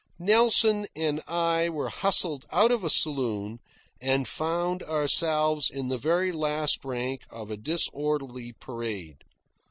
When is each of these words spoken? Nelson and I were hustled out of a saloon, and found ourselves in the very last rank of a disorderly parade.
Nelson 0.17 0.87
and 0.95 1.21
I 1.27 1.69
were 1.69 1.89
hustled 1.89 2.47
out 2.51 2.71
of 2.71 2.83
a 2.83 2.89
saloon, 2.89 3.59
and 4.01 4.27
found 4.27 4.81
ourselves 4.81 5.69
in 5.69 5.89
the 5.89 5.97
very 5.99 6.31
last 6.31 6.83
rank 6.83 7.21
of 7.29 7.51
a 7.51 7.55
disorderly 7.57 8.51
parade. 8.51 9.23